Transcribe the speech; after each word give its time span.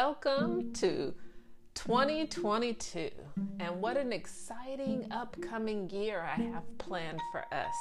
Welcome 0.00 0.72
to 0.74 1.12
2022, 1.74 3.10
and 3.58 3.80
what 3.80 3.96
an 3.96 4.12
exciting 4.12 5.08
upcoming 5.10 5.90
year 5.90 6.20
I 6.20 6.40
have 6.40 6.78
planned 6.78 7.20
for 7.32 7.44
us. 7.52 7.74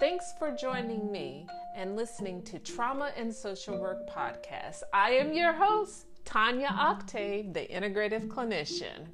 Thanks 0.00 0.34
for 0.40 0.50
joining 0.50 1.12
me 1.12 1.46
and 1.76 1.94
listening 1.94 2.42
to 2.46 2.58
Trauma 2.58 3.12
and 3.16 3.32
Social 3.32 3.78
Work 3.78 4.10
Podcast. 4.10 4.82
I 4.92 5.10
am 5.10 5.32
your 5.32 5.52
host, 5.52 6.06
Tanya 6.24 6.74
Octave, 6.76 7.54
the 7.54 7.68
integrative 7.68 8.26
clinician. 8.26 9.06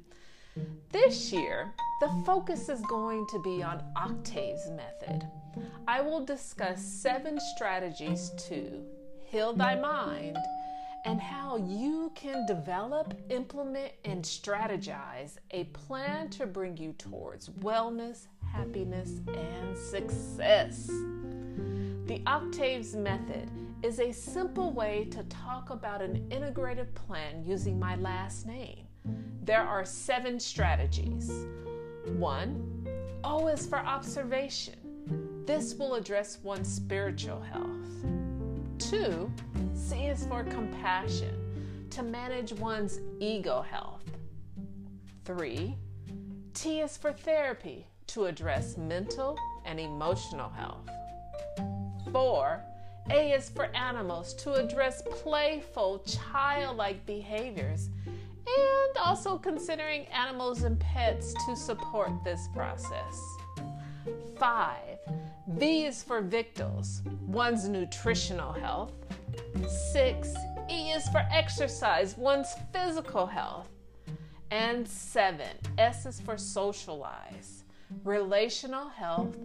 This 0.91 1.31
year, 1.31 1.71
the 2.01 2.09
focus 2.25 2.67
is 2.67 2.81
going 2.89 3.27
to 3.27 3.39
be 3.43 3.61
on 3.61 3.83
Octave's 3.95 4.71
method. 4.71 5.23
I 5.87 6.01
will 6.01 6.25
discuss 6.25 6.83
seven 6.83 7.39
strategies 7.55 8.31
to 8.47 8.81
heal 9.23 9.53
thy 9.53 9.75
mind 9.75 10.39
and 11.07 11.21
how 11.21 11.55
you 11.55 12.11
can 12.15 12.45
develop, 12.45 13.13
implement, 13.29 13.93
and 14.03 14.21
strategize 14.21 15.37
a 15.51 15.63
plan 15.65 16.29
to 16.29 16.45
bring 16.45 16.75
you 16.75 16.91
towards 16.97 17.47
wellness, 17.61 18.27
happiness, 18.51 19.21
and 19.33 19.77
success. 19.77 20.87
The 22.07 22.21
Octaves 22.27 22.93
Method 22.93 23.49
is 23.83 24.01
a 24.01 24.11
simple 24.11 24.71
way 24.73 25.07
to 25.11 25.23
talk 25.23 25.69
about 25.69 26.01
an 26.01 26.27
integrated 26.29 26.93
plan 26.93 27.41
using 27.41 27.79
my 27.79 27.95
last 27.95 28.45
name. 28.45 28.85
There 29.43 29.63
are 29.63 29.85
seven 29.85 30.37
strategies. 30.41 31.31
One, 32.17 32.85
O 33.23 33.47
is 33.47 33.65
for 33.65 33.79
observation. 33.79 35.43
This 35.45 35.73
will 35.75 35.95
address 35.95 36.39
one's 36.43 36.67
spiritual 36.67 37.39
health. 37.39 38.26
Two, 38.79 39.31
C 39.73 40.05
is 40.05 40.25
for 40.27 40.43
compassion, 40.43 41.87
to 41.89 42.03
manage 42.03 42.53
one's 42.53 42.99
ego 43.19 43.61
health. 43.61 44.03
Three, 45.25 45.75
T 46.53 46.79
is 46.79 46.95
for 46.95 47.11
therapy, 47.11 47.87
to 48.07 48.25
address 48.25 48.77
mental 48.77 49.37
and 49.65 49.79
emotional 49.79 50.49
health. 50.49 50.87
Four, 52.11 52.63
A 53.09 53.33
is 53.33 53.49
for 53.49 53.65
animals, 53.75 54.33
to 54.35 54.53
address 54.53 55.01
playful, 55.09 56.03
childlike 56.05 57.05
behaviors, 57.05 57.89
and 58.05 58.97
also 58.97 59.37
considering 59.37 60.05
animals 60.07 60.63
and 60.63 60.79
pets 60.79 61.33
to 61.45 61.55
support 61.55 62.11
this 62.23 62.47
process. 62.53 63.36
Five, 64.37 64.99
V 65.47 65.85
is 65.85 66.03
for 66.03 66.21
victuals, 66.21 67.01
one's 67.25 67.67
nutritional 67.67 68.53
health. 68.53 68.93
Six, 69.91 70.33
E 70.69 70.91
is 70.91 71.07
for 71.09 71.25
exercise, 71.31 72.17
one's 72.17 72.53
physical 72.73 73.25
health. 73.25 73.69
And 74.51 74.87
seven, 74.87 75.57
S 75.77 76.05
is 76.05 76.21
for 76.21 76.37
socialize, 76.37 77.63
relational 78.03 78.87
health, 78.87 79.35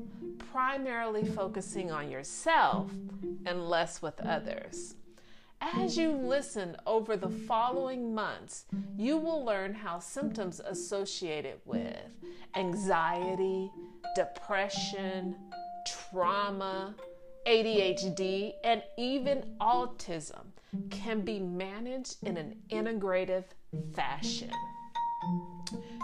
primarily 0.52 1.24
focusing 1.24 1.90
on 1.90 2.10
yourself 2.10 2.90
and 3.46 3.68
less 3.68 4.02
with 4.02 4.20
others. 4.20 4.94
As 5.62 5.96
you 5.96 6.10
listen 6.10 6.76
over 6.86 7.16
the 7.16 7.28
following 7.28 8.12
months, 8.12 8.64
you 8.96 9.16
will 9.16 9.44
learn 9.44 9.72
how 9.72 10.00
symptoms 10.00 10.60
associated 10.60 11.60
with 11.64 11.96
anxiety, 12.56 13.70
depression, 14.16 15.36
trauma, 15.86 16.96
ADHD, 17.46 18.54
and 18.64 18.82
even 18.98 19.44
autism 19.60 20.46
can 20.90 21.20
be 21.20 21.38
managed 21.38 22.16
in 22.24 22.36
an 22.36 22.56
integrative 22.70 23.44
fashion. 23.94 24.50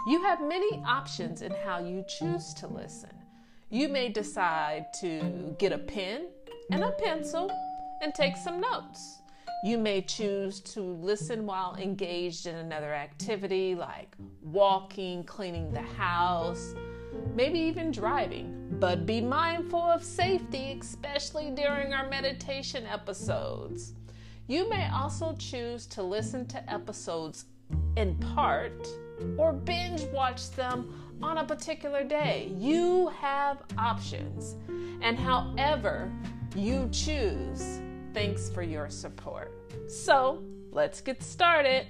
You 0.07 0.23
have 0.23 0.41
many 0.41 0.81
options 0.87 1.41
in 1.41 1.51
how 1.65 1.79
you 1.79 2.05
choose 2.07 2.53
to 2.55 2.67
listen. 2.67 3.11
You 3.69 3.89
may 3.89 4.07
decide 4.07 4.85
to 5.01 5.53
get 5.59 5.73
a 5.73 5.77
pen 5.77 6.27
and 6.71 6.81
a 6.81 6.91
pencil 6.91 7.51
and 8.01 8.15
take 8.15 8.37
some 8.37 8.61
notes. 8.61 9.18
You 9.61 9.77
may 9.77 10.01
choose 10.01 10.61
to 10.61 10.81
listen 10.81 11.45
while 11.45 11.75
engaged 11.75 12.47
in 12.47 12.55
another 12.55 12.93
activity 12.93 13.75
like 13.75 14.15
walking, 14.41 15.25
cleaning 15.25 15.73
the 15.73 15.81
house, 15.81 16.73
maybe 17.35 17.59
even 17.59 17.91
driving. 17.91 18.77
But 18.79 19.05
be 19.05 19.19
mindful 19.19 19.81
of 19.81 20.01
safety, 20.01 20.77
especially 20.79 21.51
during 21.51 21.93
our 21.93 22.07
meditation 22.07 22.85
episodes. 22.85 23.95
You 24.47 24.69
may 24.69 24.89
also 24.91 25.35
choose 25.37 25.85
to 25.87 26.03
listen 26.03 26.45
to 26.47 26.71
episodes 26.71 27.45
in 27.97 28.15
part 28.15 28.87
or 29.37 29.51
binge 29.51 30.03
watch 30.13 30.51
them 30.51 31.17
on 31.21 31.39
a 31.39 31.43
particular 31.43 32.05
day. 32.05 32.49
You 32.57 33.09
have 33.19 33.61
options. 33.77 34.55
And 35.01 35.19
however 35.19 36.09
you 36.55 36.87
choose, 36.93 37.81
Thanks 38.13 38.49
for 38.49 38.63
your 38.63 38.89
support. 38.89 39.53
So, 39.87 40.43
let's 40.71 40.99
get 40.99 41.21
started. 41.21 41.85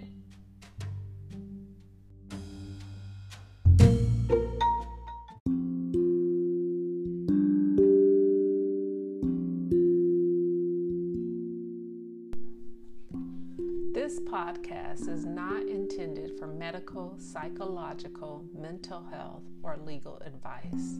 This 13.94 14.20
podcast 14.20 15.08
is 15.08 15.26
not 15.26 15.64
intended 15.64 16.38
for 16.38 16.48
medical, 16.48 17.16
psychological, 17.18 18.44
mental 18.54 19.04
health, 19.12 19.44
or 19.64 19.78
legal 19.78 20.22
advice. 20.26 21.00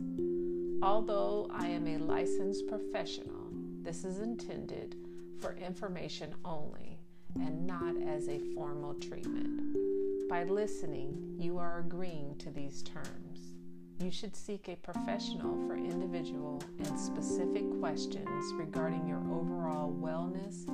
Although 0.82 1.48
I 1.52 1.66
am 1.68 1.86
a 1.86 1.98
licensed 1.98 2.66
professional, 2.68 3.48
this 3.82 4.04
is 4.04 4.20
intended 4.20 4.96
for 5.40 5.54
information 5.54 6.34
only 6.44 6.98
and 7.36 7.66
not 7.66 7.94
as 8.02 8.28
a 8.28 8.40
formal 8.54 8.94
treatment. 8.94 10.28
By 10.28 10.44
listening, 10.44 11.36
you 11.38 11.58
are 11.58 11.80
agreeing 11.80 12.36
to 12.38 12.50
these 12.50 12.82
terms. 12.82 13.56
You 13.98 14.10
should 14.10 14.34
seek 14.34 14.68
a 14.68 14.76
professional 14.76 15.66
for 15.66 15.76
individual 15.76 16.62
and 16.78 16.98
specific 16.98 17.64
questions 17.80 18.52
regarding 18.54 19.06
your 19.06 19.20
overall 19.30 19.92
wellness, 19.92 20.66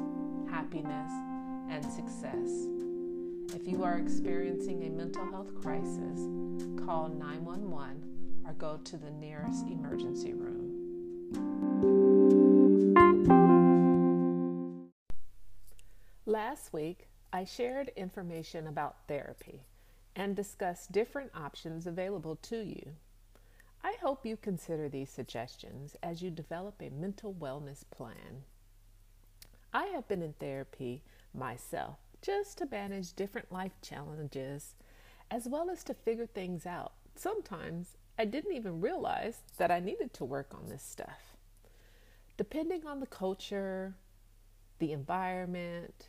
happiness, 0.51 1.11
and 1.71 1.85
success. 1.85 2.69
If 3.55 3.67
you 3.67 3.85
are 3.85 3.99
experiencing 3.99 4.85
a 4.85 4.91
mental 4.91 5.25
health 5.27 5.55
crisis, 5.61 6.21
call 6.85 7.09
911 7.09 8.03
or 8.47 8.53
go 8.55 8.79
to 8.85 8.97
the 8.97 9.11
nearest 9.11 9.67
emergency 9.67 10.33
room. 10.33 10.46
Last 16.37 16.75
week, 16.75 17.09
I 17.33 17.45
shared 17.45 17.93
information 17.97 18.67
about 18.67 19.09
therapy 19.09 19.63
and 20.15 20.37
discussed 20.37 20.93
different 20.93 21.31
options 21.35 21.87
available 21.87 22.37
to 22.43 22.59
you. 22.59 22.91
I 23.83 23.95
hope 24.03 24.27
you 24.27 24.37
consider 24.37 24.91
these 24.91 25.09
suggestions 25.09 25.97
as 26.03 26.21
you 26.21 26.31
develop 26.31 26.75
a 26.83 26.91
mental 26.91 27.33
wellness 27.33 27.85
plan. 27.91 28.45
I 29.73 29.87
have 29.87 30.07
been 30.09 30.21
in 30.21 30.35
therapy 30.35 31.03
myself 31.33 31.97
just 32.21 32.59
to 32.59 32.69
manage 32.71 33.15
different 33.15 33.51
life 33.51 33.81
challenges 33.81 34.75
as 35.31 35.49
well 35.49 35.71
as 35.71 35.83
to 35.85 35.95
figure 35.95 36.27
things 36.27 36.67
out. 36.67 36.93
Sometimes 37.15 37.97
I 38.19 38.27
didn't 38.27 38.53
even 38.53 38.83
realize 38.83 39.39
that 39.57 39.71
I 39.71 39.81
needed 39.81 40.13
to 40.13 40.25
work 40.27 40.53
on 40.53 40.69
this 40.69 40.83
stuff. 40.83 41.35
Depending 42.37 42.87
on 42.87 43.01
the 43.01 43.07
culture, 43.07 43.95
the 44.81 44.93
environment, 44.93 46.09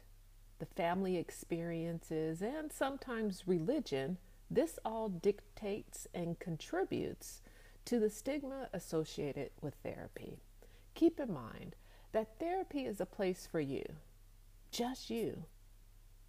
the 0.59 0.65
family 0.65 1.17
experiences, 1.17 2.41
and 2.41 2.71
sometimes 2.71 3.47
religion, 3.47 4.17
this 4.49 4.79
all 4.85 5.09
dictates 5.09 6.07
and 6.13 6.39
contributes 6.39 7.41
to 7.85 7.99
the 7.99 8.09
stigma 8.09 8.69
associated 8.73 9.51
with 9.61 9.75
therapy. 9.83 10.37
Keep 10.95 11.19
in 11.19 11.33
mind 11.33 11.75
that 12.11 12.39
therapy 12.39 12.85
is 12.85 12.99
a 12.99 13.05
place 13.05 13.47
for 13.49 13.59
you, 13.59 13.85
just 14.71 15.09
you, 15.09 15.43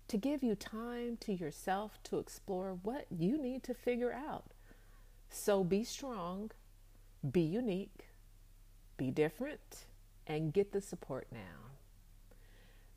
to 0.09 0.17
give 0.17 0.43
you 0.43 0.55
time 0.55 1.17
to 1.21 1.33
yourself 1.33 1.99
to 2.05 2.19
explore 2.19 2.79
what 2.83 3.07
you 3.11 3.39
need 3.39 3.63
to 3.63 3.75
figure 3.75 4.13
out. 4.13 4.53
So 5.31 5.63
be 5.63 5.85
strong, 5.85 6.51
be 7.31 7.41
unique, 7.41 8.07
be 8.97 9.11
different, 9.11 9.87
and 10.27 10.53
get 10.53 10.73
the 10.73 10.81
support 10.81 11.29
now. 11.31 11.68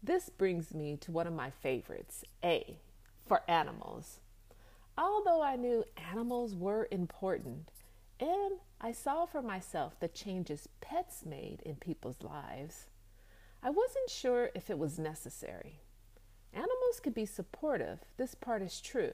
This 0.04 0.30
brings 0.30 0.74
me 0.74 0.98
to 0.98 1.12
one 1.12 1.28
of 1.28 1.34
my 1.34 1.52
favorites 1.52 2.24
A, 2.44 2.80
for 3.28 3.44
animals. 3.48 4.20
Although 4.98 5.44
I 5.44 5.56
knew 5.56 5.84
animals 5.96 6.56
were 6.56 6.88
important, 6.90 7.70
and 8.20 8.54
I 8.80 8.94
saw 8.94 9.28
for 9.28 9.44
myself 9.44 10.00
the 10.00 10.08
changes 10.08 10.68
pets 10.82 11.24
made 11.24 11.62
in 11.64 11.76
people's 11.76 12.24
lives, 12.24 12.88
I 13.62 13.70
wasn't 13.70 14.10
sure 14.10 14.50
if 14.56 14.72
it 14.72 14.80
was 14.80 14.98
necessary. 14.98 15.82
Animals 16.52 17.00
can 17.00 17.14
be 17.14 17.28
supportive, 17.28 18.00
this 18.18 18.34
part 18.34 18.64
is 18.64 18.82
true, 18.82 19.14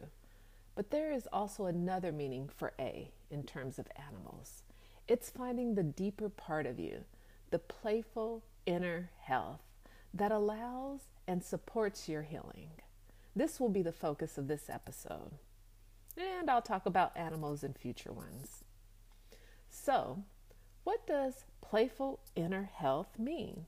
but 0.73 0.89
there 0.89 1.11
is 1.11 1.27
also 1.33 1.65
another 1.65 2.13
meaning 2.13 2.47
for 2.47 2.71
A 2.79 3.11
in 3.29 3.43
terms 3.43 3.77
of 3.77 3.89
animals. 4.07 4.63
It's 5.05 5.29
finding 5.29 5.75
the 5.75 5.83
deeper 5.83 6.29
part 6.29 6.65
of 6.65 6.79
you, 6.79 7.03
the 7.51 7.59
playful 7.59 8.45
inner 8.65 9.09
health 9.19 9.66
that 10.13 10.31
allows 10.31 11.01
and 11.27 11.43
supports 11.43 12.07
your 12.07 12.23
healing. 12.23 12.69
This 13.35 13.59
will 13.59 13.69
be 13.69 13.81
the 13.81 13.91
focus 13.91 14.37
of 14.37 14.47
this 14.47 14.69
episode. 14.69 15.31
And 16.17 16.49
I'll 16.49 16.61
talk 16.61 16.85
about 16.85 17.15
animals 17.15 17.63
in 17.63 17.73
future 17.73 18.11
ones. 18.11 18.63
So, 19.69 20.23
what 20.83 21.05
does 21.05 21.45
playful 21.61 22.21
inner 22.35 22.69
health 22.73 23.19
mean? 23.19 23.67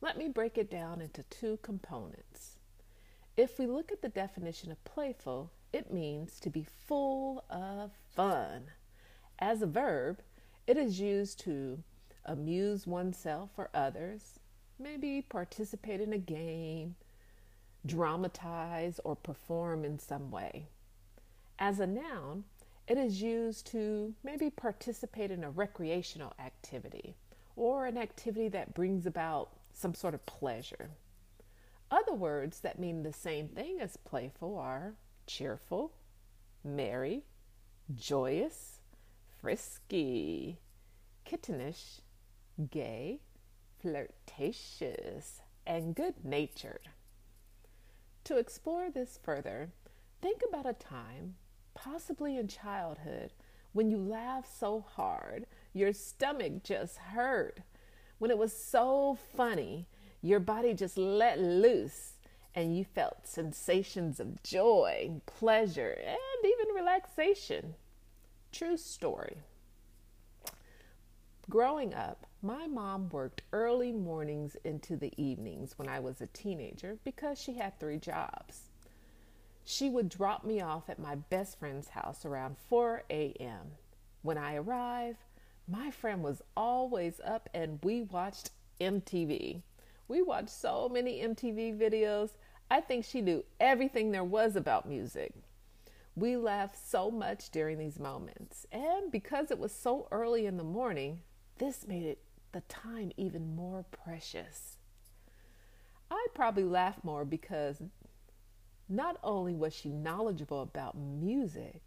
Let 0.00 0.18
me 0.18 0.28
break 0.28 0.58
it 0.58 0.70
down 0.70 1.00
into 1.00 1.22
two 1.24 1.58
components. 1.62 2.58
If 3.36 3.58
we 3.58 3.66
look 3.66 3.90
at 3.90 4.02
the 4.02 4.08
definition 4.08 4.70
of 4.70 4.84
playful, 4.84 5.52
it 5.72 5.92
means 5.92 6.40
to 6.40 6.50
be 6.50 6.66
full 6.86 7.44
of 7.48 7.92
fun. 8.14 8.64
As 9.38 9.62
a 9.62 9.66
verb, 9.66 10.20
it 10.66 10.76
is 10.76 11.00
used 11.00 11.38
to 11.40 11.82
amuse 12.24 12.86
oneself 12.86 13.50
or 13.56 13.70
others, 13.72 14.38
maybe 14.78 15.22
participate 15.22 16.00
in 16.00 16.12
a 16.12 16.18
game, 16.18 16.94
dramatize, 17.84 19.00
or 19.04 19.16
perform 19.16 19.84
in 19.84 19.98
some 19.98 20.30
way. 20.30 20.66
As 21.58 21.80
a 21.80 21.86
noun, 21.86 22.44
it 22.86 22.96
is 22.96 23.20
used 23.20 23.66
to 23.68 24.14
maybe 24.24 24.50
participate 24.50 25.30
in 25.30 25.44
a 25.44 25.50
recreational 25.50 26.32
activity 26.38 27.16
or 27.56 27.86
an 27.86 27.98
activity 27.98 28.48
that 28.48 28.74
brings 28.74 29.04
about 29.04 29.50
some 29.72 29.94
sort 29.94 30.14
of 30.14 30.24
pleasure. 30.26 30.90
Other 31.90 32.14
words 32.14 32.60
that 32.60 32.78
mean 32.78 33.02
the 33.02 33.12
same 33.12 33.48
thing 33.48 33.80
as 33.80 33.96
playful 33.96 34.58
are 34.58 34.94
cheerful, 35.26 35.92
merry, 36.64 37.24
joyous, 37.94 38.80
frisky, 39.40 40.58
kittenish, 41.26 42.00
gay, 42.70 43.20
flirtatious, 43.80 45.40
and 45.66 45.94
good 45.94 46.24
natured. 46.24 46.88
To 48.24 48.36
explore 48.36 48.90
this 48.90 49.18
further, 49.22 49.70
think 50.20 50.42
about 50.48 50.68
a 50.68 50.72
time, 50.72 51.36
possibly 51.74 52.38
in 52.38 52.48
childhood, 52.48 53.32
when 53.72 53.90
you 53.90 53.98
laughed 53.98 54.50
so 54.58 54.80
hard 54.80 55.46
your 55.72 55.92
stomach 55.92 56.62
just 56.64 56.96
hurt, 56.96 57.60
when 58.18 58.30
it 58.30 58.38
was 58.38 58.52
so 58.52 59.16
funny 59.36 59.86
your 60.20 60.40
body 60.40 60.74
just 60.74 60.98
let 60.98 61.38
loose 61.38 62.14
and 62.54 62.76
you 62.76 62.84
felt 62.84 63.26
sensations 63.26 64.18
of 64.18 64.42
joy, 64.42 65.10
pleasure, 65.26 65.96
and 66.04 66.44
even 66.44 66.74
relaxation. 66.74 67.74
True 68.50 68.76
story. 68.76 69.38
Growing 71.48 71.94
up, 71.94 72.26
my 72.42 72.68
mom 72.68 73.08
worked 73.08 73.42
early 73.52 73.90
mornings 73.90 74.56
into 74.64 74.96
the 74.96 75.12
evenings 75.16 75.76
when 75.76 75.88
I 75.88 75.98
was 75.98 76.20
a 76.20 76.28
teenager 76.28 76.98
because 77.04 77.40
she 77.40 77.54
had 77.54 77.78
three 77.78 77.98
jobs. 77.98 78.70
She 79.64 79.90
would 79.90 80.08
drop 80.08 80.44
me 80.44 80.60
off 80.60 80.88
at 80.88 81.00
my 81.00 81.16
best 81.16 81.58
friend's 81.58 81.88
house 81.88 82.24
around 82.24 82.56
4 82.56 83.02
a.m. 83.10 83.72
When 84.22 84.38
I 84.38 84.54
arrived, 84.54 85.18
my 85.66 85.90
friend 85.90 86.22
was 86.22 86.40
always 86.56 87.20
up 87.24 87.48
and 87.52 87.80
we 87.82 88.02
watched 88.02 88.50
MTV. 88.80 89.62
We 90.06 90.22
watched 90.22 90.50
so 90.50 90.88
many 90.88 91.20
MTV 91.20 91.76
videos. 91.76 92.30
I 92.70 92.80
think 92.80 93.04
she 93.04 93.20
knew 93.20 93.44
everything 93.58 94.12
there 94.12 94.24
was 94.24 94.54
about 94.54 94.88
music. 94.88 95.34
We 96.14 96.36
laughed 96.36 96.78
so 96.88 97.10
much 97.10 97.50
during 97.50 97.78
these 97.78 97.98
moments. 97.98 98.66
And 98.70 99.10
because 99.10 99.50
it 99.50 99.58
was 99.58 99.72
so 99.72 100.06
early 100.10 100.46
in 100.46 100.56
the 100.56 100.64
morning, 100.64 101.20
this 101.58 101.86
made 101.86 102.04
it 102.04 102.18
the 102.52 102.60
time 102.62 103.12
even 103.16 103.54
more 103.54 103.84
precious. 103.90 104.76
I 106.10 106.26
probably 106.34 106.64
laughed 106.64 107.04
more 107.04 107.24
because 107.24 107.82
not 108.88 109.18
only 109.22 109.54
was 109.54 109.74
she 109.74 109.90
knowledgeable 109.90 110.62
about 110.62 110.96
music, 110.96 111.82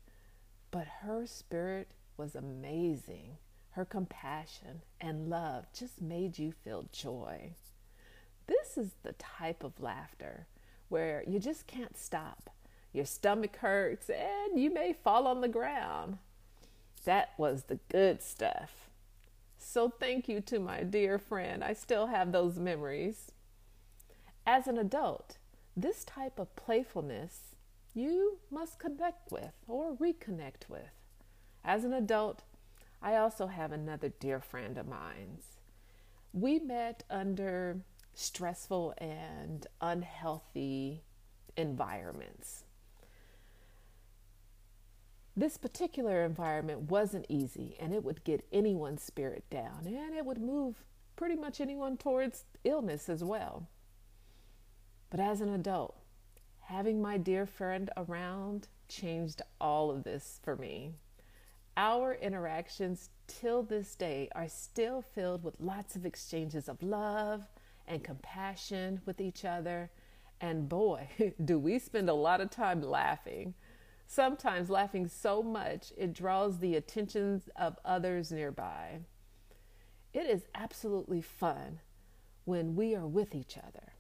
but 0.70 0.88
her 1.02 1.26
spirit 1.26 1.92
was 2.18 2.36
amazing. 2.36 3.38
Her 3.72 3.86
compassion 3.86 4.84
and 5.00 5.30
love 5.30 5.66
just 5.74 6.02
made 6.02 6.38
you 6.38 6.52
feel 6.52 6.86
joy. 6.92 7.56
This 8.48 8.78
is 8.78 8.92
the 9.02 9.14
type 9.14 9.64
of 9.64 9.80
laughter 9.80 10.48
where 10.90 11.24
you 11.26 11.40
just 11.40 11.68
can't 11.68 11.98
stop. 11.98 12.50
Your 12.94 13.06
stomach 13.06 13.56
hurts 13.56 14.10
and 14.10 14.60
you 14.60 14.72
may 14.74 14.94
fall 14.94 15.26
on 15.26 15.42
the 15.42 15.48
ground. 15.48 16.18
That 17.06 17.32
was 17.38 17.64
the 17.64 17.80
good 17.90 18.22
stuff. 18.22 18.91
So, 19.64 19.90
thank 19.90 20.28
you 20.28 20.42
to 20.42 20.60
my 20.60 20.82
dear 20.82 21.20
friend. 21.20 21.64
I 21.64 21.74
still 21.74 22.08
have 22.08 22.32
those 22.32 22.58
memories. 22.58 23.32
As 24.46 24.68
an 24.68 24.80
adult, 24.80 25.38
this 25.78 26.04
type 26.04 26.40
of 26.40 26.56
playfulness 26.56 27.56
you 27.94 28.40
must 28.50 28.80
connect 28.80 29.32
with 29.32 29.54
or 29.68 29.96
reconnect 29.96 30.68
with. 30.68 30.92
As 31.64 31.84
an 31.84 31.94
adult, 31.94 32.42
I 33.04 33.16
also 33.18 33.48
have 33.48 33.72
another 33.72 34.10
dear 34.10 34.40
friend 34.42 34.78
of 34.80 34.88
mine. 34.88 35.38
We 36.34 36.58
met 36.60 37.04
under 37.10 37.82
stressful 38.16 38.96
and 38.98 39.68
unhealthy 39.80 41.04
environments. 41.56 42.64
This 45.36 45.58
particular 45.58 46.24
environment 46.24 46.92
wasn't 46.92 47.26
easy 47.30 47.78
and 47.80 47.94
it 47.94 48.04
would 48.04 48.24
get 48.24 48.46
anyone's 48.52 49.02
spirit 49.02 49.46
down 49.50 49.86
and 49.86 50.14
it 50.14 50.26
would 50.26 50.42
move 50.42 50.84
pretty 51.16 51.36
much 51.36 51.62
anyone 51.62 51.98
towards 51.98 52.46
illness 52.64 53.08
as 53.08 53.24
well. 53.24 53.68
But 55.10 55.20
as 55.20 55.40
an 55.42 55.50
adult, 55.54 55.96
having 56.62 57.02
my 57.02 57.18
dear 57.18 57.46
friend 57.46 57.90
around 57.96 58.68
changed 58.88 59.42
all 59.60 59.90
of 59.90 60.04
this 60.04 60.40
for 60.44 60.56
me. 60.56 60.94
Our 61.78 62.14
interactions 62.16 63.10
till 63.28 63.64
this 63.64 63.96
day 63.96 64.30
are 64.36 64.50
still 64.50 65.02
filled 65.02 65.44
with 65.44 65.60
lots 65.60 65.96
of 65.96 66.06
exchanges 66.06 66.68
of 66.68 66.84
love 66.84 67.48
and 67.88 68.04
compassion 68.04 69.02
with 69.06 69.22
each 69.22 69.46
other. 69.46 69.92
And 70.42 70.68
boy, 70.68 71.08
do 71.46 71.58
we 71.58 71.80
spend 71.80 72.10
a 72.10 72.14
lot 72.14 72.42
of 72.42 72.50
time 72.50 72.82
laughing. 72.82 73.54
Sometimes 74.14 74.70
laughing 74.70 75.08
so 75.08 75.42
much 75.42 75.94
it 75.96 76.12
draws 76.12 76.60
the 76.60 76.76
attentions 76.76 77.48
of 77.56 77.80
others 77.86 78.30
nearby. 78.30 79.00
It 80.14 80.28
is 80.28 80.48
absolutely 80.54 81.22
fun 81.22 81.80
when 82.44 82.76
we 82.76 82.94
are 82.94 83.08
with 83.08 83.34
each 83.34 83.58
other. 83.58 83.94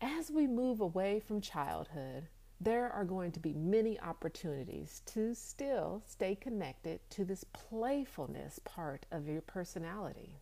As 0.00 0.32
we 0.32 0.48
move 0.48 0.80
away 0.80 1.20
from 1.20 1.40
childhood, 1.40 2.26
there 2.60 2.90
are 2.90 3.04
going 3.04 3.30
to 3.30 3.38
be 3.38 3.54
many 3.54 4.00
opportunities 4.00 5.02
to 5.06 5.36
still 5.36 6.02
stay 6.04 6.34
connected 6.34 6.98
to 7.10 7.24
this 7.24 7.44
playfulness 7.44 8.58
part 8.64 9.06
of 9.12 9.28
your 9.28 9.42
personality. 9.42 10.40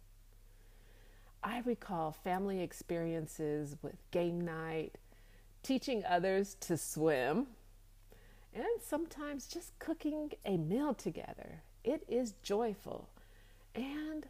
I 1.45 1.59
recall 1.67 2.12
family 2.12 2.62
experiences 2.62 3.76
with 3.83 4.11
game 4.11 4.40
night, 4.40 4.97
teaching 5.62 6.02
others 6.09 6.57
to 6.61 6.78
swim, 6.78 7.49
and 8.59 8.83
sometimes 8.83 9.47
just 9.47 9.79
cooking 9.79 10.33
a 10.45 10.57
meal 10.57 10.95
together. 10.95 11.62
It 11.85 12.03
is 12.09 12.35
joyful, 12.43 13.09
and 13.75 14.27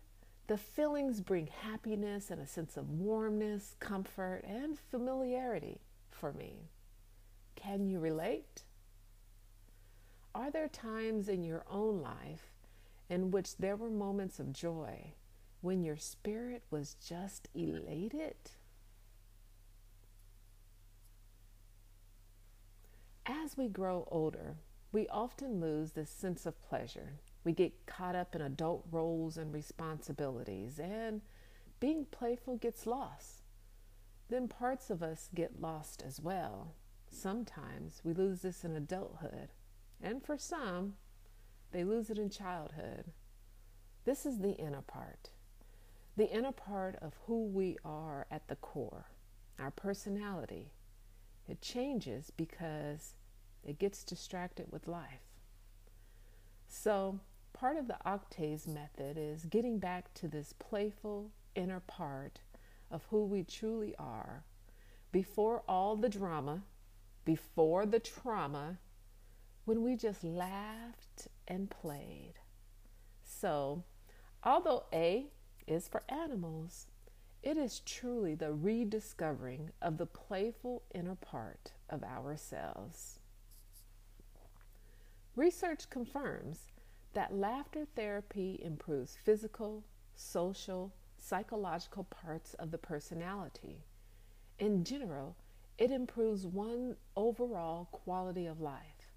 the 0.47 0.59
fillings 0.59 1.21
bring 1.21 1.47
happiness 1.47 2.31
and 2.31 2.41
a 2.41 2.47
sense 2.47 2.77
of 2.77 2.91
warmness, 2.91 3.75
comfort, 3.81 4.45
and 4.47 4.79
familiarity 4.91 5.81
for 6.11 6.33
me. 6.33 6.69
Can 7.57 7.87
you 7.87 8.01
relate? 8.01 8.65
Are 10.35 10.51
there 10.51 10.69
times 10.69 11.29
in 11.29 11.43
your 11.43 11.65
own 11.71 12.01
life 12.01 12.53
in 13.09 13.31
which 13.31 13.57
there 13.57 13.77
were 13.77 13.91
moments 13.91 14.39
of 14.39 14.53
joy 14.53 15.15
when 15.63 15.83
your 15.83 15.97
spirit 15.97 16.63
was 16.71 16.97
just 17.05 17.49
elated? 17.55 18.37
As 23.49 23.57
we 23.57 23.69
grow 23.69 24.07
older, 24.11 24.57
we 24.93 25.09
often 25.09 25.59
lose 25.59 25.93
this 25.93 26.11
sense 26.11 26.45
of 26.45 26.61
pleasure. 26.69 27.15
We 27.45 27.55
get 27.55 27.87
caught 27.87 28.15
up 28.15 28.35
in 28.35 28.43
adult 28.43 28.85
roles 28.91 29.39
and 29.39 29.55
responsibilities, 29.55 30.79
and 30.79 31.23
being 31.81 32.05
playful 32.11 32.59
gets 32.59 32.87
lost. 32.87 33.45
Then 34.29 34.49
parts 34.49 34.91
of 34.91 35.03
us 35.03 35.31
get 35.35 35.63
lost 35.63 36.03
as 36.07 36.21
well. 36.21 36.75
Sometimes 37.11 38.03
we 38.05 38.13
lose 38.13 38.43
this 38.43 38.65
in 38.65 38.77
adulthood, 38.77 39.49
and 40.03 40.23
for 40.23 40.37
some, 40.37 40.97
they 41.73 41.85
lose 41.85 42.11
it 42.11 42.19
in 42.19 42.29
childhood. 42.29 43.07
This 44.05 44.27
is 44.27 44.41
the 44.41 44.57
inner 44.59 44.83
part, 44.83 45.31
the 46.19 46.31
inner 46.31 46.53
part 46.53 46.97
of 46.97 47.15
who 47.27 47.47
we 47.47 47.79
are 47.83 48.27
at 48.31 48.47
the 48.49 48.57
core, 48.57 49.07
our 49.59 49.71
personality. 49.71 50.75
It 51.49 51.63
changes 51.63 52.31
because 52.37 53.15
it 53.69 53.79
gets 53.79 54.03
distracted 54.03 54.67
with 54.73 54.89
life. 54.89 55.29
So, 56.67 57.21
part 57.53 57.77
of 57.77 57.87
the 57.87 57.99
octaves 58.05 58.67
method 58.67 59.17
is 59.19 59.45
getting 59.45 59.79
back 59.79 60.15
to 60.15 60.29
this 60.29 60.55
playful 60.59 61.31
inner 61.55 61.81
part 61.81 62.41
of 62.91 63.05
who 63.11 63.27
we 63.27 63.43
truly 63.43 63.95
are 63.99 64.45
before 65.13 65.63
all 65.69 65.97
the 65.97 66.09
drama, 66.09 66.63
before 67.25 67.85
the 67.85 68.01
trauma, 68.01 68.79
when 69.67 69.83
we 69.83 69.97
just 69.97 70.25
laughed 70.25 71.29
and 71.47 71.69
played. 71.69 72.35
So, 73.23 73.85
although 74.43 74.85
A 74.93 75.27
is 75.67 75.89
for 75.89 76.03
animals, 76.09 76.87
it 77.43 77.57
is 77.57 77.81
truly 77.81 78.35
the 78.35 78.53
rediscovering 78.53 79.71
of 79.83 79.99
the 79.99 80.07
playful 80.07 80.83
inner 80.95 81.15
part 81.15 81.73
of 81.91 82.03
ourselves. 82.03 83.18
Research 85.39 85.89
confirms 85.89 86.67
that 87.15 87.33
laughter 87.33 87.87
therapy 87.95 88.61
improves 88.61 89.17
physical, 89.25 89.85
social, 90.17 90.93
psychological 91.17 92.03
parts 92.03 92.55
of 92.55 92.73
the 92.73 92.77
personality. 92.77 93.85
In 94.59 94.83
general, 94.83 95.37
it 95.79 95.93
improves 95.93 96.45
one 96.45 96.97
overall 97.15 97.85
quality 97.93 98.47
of 98.47 98.61
life. 98.61 99.13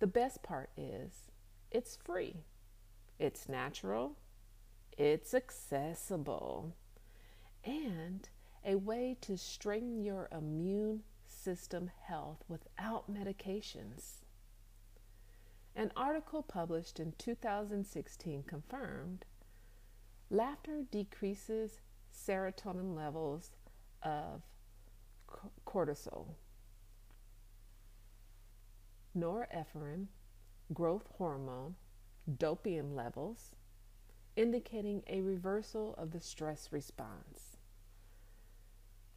The 0.00 0.08
best 0.08 0.42
part 0.42 0.70
is 0.76 1.30
it's 1.70 1.96
free, 2.04 2.38
it's 3.20 3.48
natural, 3.48 4.16
it's 4.98 5.34
accessible, 5.34 6.74
and 7.62 8.28
a 8.64 8.74
way 8.74 9.16
to 9.20 9.38
strengthen 9.38 10.02
your 10.02 10.28
immune 10.32 11.04
system 11.24 11.92
health 12.08 12.42
without 12.48 13.08
medications. 13.08 14.24
An 15.78 15.92
article 15.96 16.42
published 16.42 16.98
in 16.98 17.12
2016 17.18 18.42
confirmed 18.42 19.24
laughter 20.28 20.82
decreases 20.90 21.78
serotonin 22.12 22.96
levels 22.96 23.52
of 24.02 24.42
cortisol, 25.64 26.34
norepinephrine, 29.16 30.06
growth 30.74 31.06
hormone, 31.16 31.76
dopamine 32.28 32.96
levels, 32.96 33.52
indicating 34.34 35.04
a 35.06 35.20
reversal 35.20 35.94
of 35.96 36.10
the 36.10 36.20
stress 36.20 36.72
response. 36.72 37.56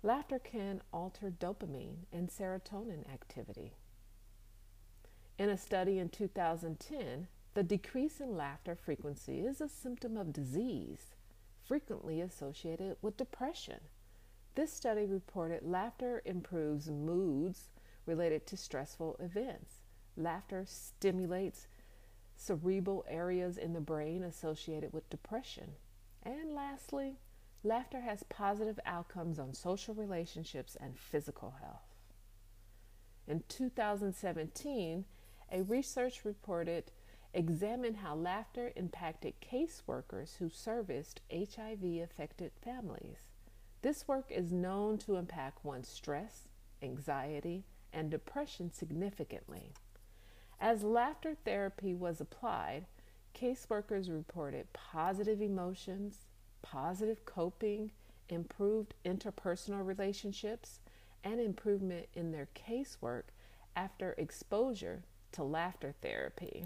Laughter 0.03 0.38
can 0.38 0.84
alter 0.94 1.32
dopamine 1.32 2.06
and 2.13 2.30
serotonin 2.30 3.12
activity. 3.12 3.74
In 5.41 5.50
a 5.50 5.57
study 5.57 5.98
in 5.98 6.10
2010, 6.10 7.27
the 7.55 7.63
decrease 7.63 8.21
in 8.21 8.38
laughter 8.38 8.75
frequency 8.75 9.39
is 9.39 9.60
a 9.60 9.67
symptom 9.67 10.15
of 10.15 10.31
disease, 10.31 11.15
frequently 11.63 12.21
associated 12.21 12.98
with 13.01 13.17
depression. 13.17 13.79
This 14.53 14.71
study 14.71 15.07
reported 15.07 15.63
laughter 15.63 16.21
improves 16.25 16.91
moods 16.91 17.71
related 18.05 18.45
to 18.45 18.55
stressful 18.55 19.15
events. 19.19 19.77
Laughter 20.15 20.63
stimulates 20.67 21.65
cerebral 22.36 23.03
areas 23.10 23.57
in 23.57 23.74
the 23.74 23.81
brain 23.81 24.21
associated 24.21 24.93
with 24.93 25.10
depression. 25.10 25.71
And 26.21 26.53
lastly, 26.53 27.15
laughter 27.63 28.01
has 28.01 28.21
positive 28.29 28.79
outcomes 28.86 29.39
on 29.39 29.55
social 29.55 29.95
relationships 29.95 30.77
and 30.79 31.00
physical 31.00 31.55
health. 31.60 31.95
In 33.27 33.41
2017, 33.48 35.05
a 35.51 35.63
research 35.63 36.24
reported 36.24 36.91
examined 37.34 37.98
how 37.98 38.15
laughter 38.15 38.72
impacted 38.75 39.34
caseworkers 39.41 40.38
who 40.38 40.50
serviced 40.50 41.22
HIV 41.31 41.84
affected 42.03 42.51
families. 42.63 43.31
This 43.81 44.08
work 44.08 44.25
is 44.29 44.51
known 44.51 44.98
to 45.00 45.15
impact 45.15 45.65
one's 45.65 45.88
stress, 45.88 46.48
anxiety, 46.81 47.65
and 47.93 48.10
depression 48.10 48.72
significantly. 48.72 49.74
As 50.60 50.84
laughter 50.84 51.36
therapy 51.43 51.93
was 51.93 52.22
applied, 52.22 52.86
caseworkers 53.34 54.12
reported 54.12 54.72
positive 54.74 55.41
emotions, 55.41 56.25
positive 56.62 57.25
coping, 57.25 57.91
improved 58.29 58.93
interpersonal 59.03 59.86
relationships, 59.86 60.79
and 61.24 61.39
improvement 61.39 62.08
in 62.13 62.31
their 62.31 62.48
casework 62.55 63.24
after 63.75 64.13
exposure 64.17 65.03
to 65.34 65.44
laughter 65.44 65.94
therapy. 66.02 66.66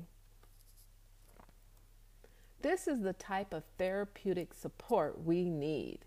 This 2.62 2.88
is 2.88 3.02
the 3.02 3.14
type 3.14 3.54
of 3.54 3.64
therapeutic 3.78 4.54
support 4.54 5.24
we 5.24 5.50
need. 5.50 6.00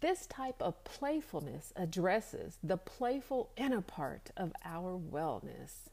This 0.00 0.26
type 0.26 0.62
of 0.62 0.84
playfulness 0.84 1.72
addresses 1.74 2.58
the 2.62 2.76
playful 2.76 3.50
inner 3.56 3.80
part 3.80 4.30
of 4.36 4.52
our 4.64 4.98
wellness. 4.98 5.88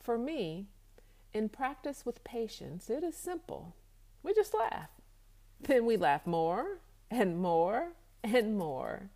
For 0.00 0.18
me, 0.18 0.66
in 1.32 1.48
practice 1.48 2.06
with 2.06 2.24
patients, 2.24 2.88
it 2.88 3.04
is 3.04 3.16
simple. 3.16 3.74
We 4.22 4.32
just 4.32 4.54
laugh. 4.54 4.90
Then 5.60 5.84
we 5.84 5.96
laugh 5.96 6.26
more 6.26 6.78
and 7.10 7.38
more 7.38 7.92
and 8.24 8.56
more. 8.56 9.10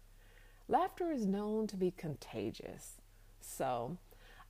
Laughter 0.71 1.11
is 1.11 1.27
known 1.27 1.67
to 1.67 1.77
be 1.77 1.91
contagious. 1.91 3.01
So, 3.41 3.99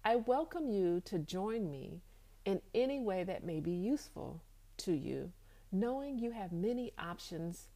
I 0.05 0.17
welcome 0.17 0.69
you 0.69 1.01
to 1.07 1.19
join 1.19 1.71
me 1.71 2.03
in 2.45 2.61
any 2.75 3.01
way 3.01 3.25
that 3.25 3.43
may 3.43 3.59
be 3.59 3.71
useful 3.71 4.43
to 4.79 4.93
you, 4.93 5.33
knowing 5.73 6.19
you 6.19 6.33
have 6.33 6.53
many 6.53 6.93
options 6.99 7.69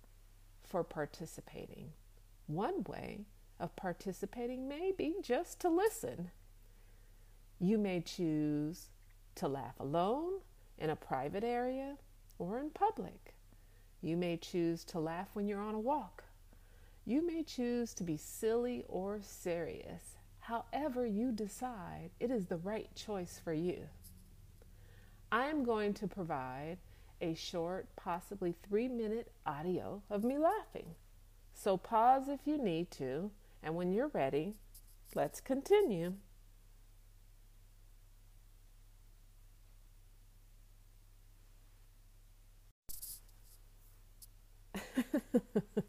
for 0.63 0.85
participating. 0.85 1.93
One 2.47 2.85
way 2.85 3.21
of 3.59 3.75
participating 3.77 4.69
may 4.69 4.93
be 4.93 5.15
just 5.23 5.59
to 5.61 5.71
listen. 5.71 6.31
You 7.59 7.79
may 7.79 8.03
choose 8.03 8.91
to 9.37 9.49
laugh 9.49 9.81
alone 9.81 10.41
in 10.77 10.91
a 10.91 10.97
private 10.97 11.45
area 11.45 11.97
or 12.39 12.61
in 12.61 12.69
public. 12.69 13.37
You 14.03 14.19
may 14.19 14.37
choose 14.37 14.85
to 14.85 14.99
laugh 14.99 15.29
when 15.33 15.47
you're 15.49 15.63
on 15.63 15.75
a 15.75 15.81
walk. 15.81 16.24
You 17.07 17.27
may 17.27 17.43
choose 17.43 17.95
to 17.95 18.05
be 18.05 18.19
silly 18.19 18.85
or 18.89 19.23
serious. 19.23 20.17
However, 20.41 21.07
you 21.07 21.33
decide, 21.33 22.11
it 22.21 22.31
is 22.31 22.47
the 22.47 22.59
right 22.59 22.95
choice 22.95 23.41
for 23.43 23.55
you. 23.55 23.89
I 25.31 25.49
am 25.49 25.65
going 25.65 25.93
to 25.95 26.07
provide 26.09 26.79
a 27.21 27.35
short, 27.35 27.89
possibly 27.95 28.53
three 28.67 28.89
minute 28.89 29.31
audio 29.45 30.03
of 30.09 30.25
me 30.25 30.39
laughing. 30.39 30.95
So 31.55 31.77
pause 31.77 32.29
if 32.29 32.41
you 32.47 32.59
need 32.59 32.91
to, 32.93 33.31
and 33.63 33.77
when 33.77 33.93
you're 33.93 34.09
ready, 34.09 34.55
let's 35.15 35.41
continue. 35.41 36.15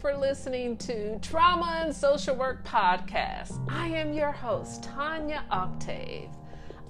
for 0.00 0.16
listening 0.16 0.78
to 0.78 1.18
Trauma 1.18 1.82
and 1.84 1.94
Social 1.94 2.34
Work 2.34 2.64
Podcast. 2.64 3.60
I 3.68 3.88
am 3.88 4.14
your 4.14 4.32
host, 4.32 4.82
Tanya 4.82 5.44
Octave. 5.50 6.30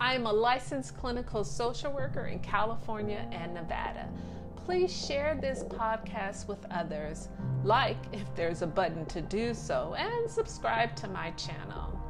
I 0.00 0.14
am 0.14 0.26
a 0.26 0.32
licensed 0.32 0.96
clinical 0.96 1.42
social 1.42 1.92
worker 1.92 2.26
in 2.26 2.38
California 2.38 3.28
and 3.32 3.52
Nevada. 3.52 4.08
Please 4.54 4.96
share 4.96 5.36
this 5.40 5.64
podcast 5.64 6.46
with 6.46 6.64
others, 6.70 7.28
like 7.64 7.96
if 8.12 8.32
there's 8.36 8.62
a 8.62 8.66
button 8.66 9.04
to 9.06 9.20
do 9.20 9.54
so, 9.54 9.96
and 9.98 10.30
subscribe 10.30 10.94
to 10.94 11.08
my 11.08 11.32
channel. 11.32 12.00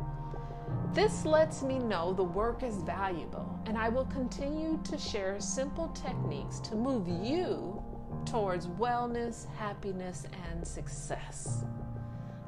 This 0.93 1.25
lets 1.25 1.63
me 1.63 1.79
know 1.79 2.13
the 2.13 2.25
work 2.25 2.63
is 2.63 2.83
valuable, 2.83 3.59
and 3.65 3.79
I 3.79 3.89
will 3.89 4.07
continue 4.07 4.79
to 4.85 4.99
share 4.99 5.41
simple 5.41 5.89
techniques 5.89 6.61
to 6.61 6.75
move 6.75 7.09
you 7.09 7.83
towards 8.27 8.67
wellness, 8.67 9.47
happiness, 9.57 10.27
and 10.51 10.67
success. 10.67 11.65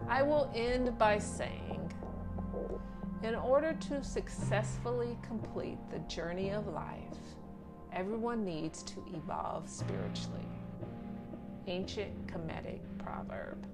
I 0.08 0.22
will 0.22 0.50
end 0.54 0.96
by 0.98 1.18
saying, 1.18 1.92
in 3.22 3.34
order 3.34 3.72
to 3.72 4.02
successfully 4.02 5.16
complete 5.22 5.78
the 5.90 6.00
journey 6.00 6.50
of 6.50 6.66
life, 6.66 7.16
everyone 7.92 8.44
needs 8.44 8.82
to 8.82 9.04
evolve 9.14 9.68
spiritually. 9.68 10.48
Ancient 11.66 12.26
Kemetic 12.26 12.80
proverb. 12.98 13.66